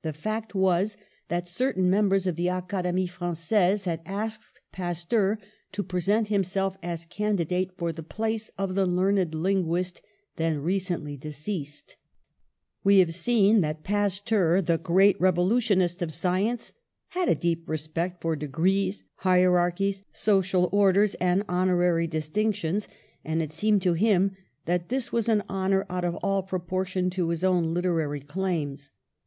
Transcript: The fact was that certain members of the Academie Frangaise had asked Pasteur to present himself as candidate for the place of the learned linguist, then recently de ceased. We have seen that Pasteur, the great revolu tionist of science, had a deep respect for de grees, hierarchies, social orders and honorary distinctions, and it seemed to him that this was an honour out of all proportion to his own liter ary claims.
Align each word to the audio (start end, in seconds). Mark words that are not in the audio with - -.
The 0.00 0.14
fact 0.14 0.54
was 0.54 0.96
that 1.28 1.46
certain 1.46 1.90
members 1.90 2.26
of 2.26 2.34
the 2.36 2.48
Academie 2.48 3.06
Frangaise 3.06 3.84
had 3.84 4.00
asked 4.06 4.58
Pasteur 4.72 5.38
to 5.72 5.82
present 5.82 6.28
himself 6.28 6.78
as 6.82 7.04
candidate 7.04 7.76
for 7.76 7.92
the 7.92 8.02
place 8.02 8.50
of 8.56 8.74
the 8.74 8.86
learned 8.86 9.34
linguist, 9.34 10.00
then 10.36 10.60
recently 10.60 11.18
de 11.18 11.30
ceased. 11.30 11.96
We 12.84 13.00
have 13.00 13.14
seen 13.14 13.60
that 13.60 13.84
Pasteur, 13.84 14.62
the 14.62 14.78
great 14.78 15.20
revolu 15.20 15.58
tionist 15.58 16.00
of 16.00 16.10
science, 16.14 16.72
had 17.08 17.28
a 17.28 17.34
deep 17.34 17.68
respect 17.68 18.22
for 18.22 18.36
de 18.36 18.48
grees, 18.48 19.04
hierarchies, 19.16 20.00
social 20.10 20.70
orders 20.72 21.16
and 21.16 21.42
honorary 21.50 22.06
distinctions, 22.06 22.88
and 23.22 23.42
it 23.42 23.52
seemed 23.52 23.82
to 23.82 23.92
him 23.92 24.34
that 24.64 24.88
this 24.88 25.12
was 25.12 25.28
an 25.28 25.42
honour 25.50 25.84
out 25.90 26.06
of 26.06 26.14
all 26.22 26.42
proportion 26.42 27.10
to 27.10 27.28
his 27.28 27.44
own 27.44 27.74
liter 27.74 28.00
ary 28.00 28.20
claims. 28.20 28.90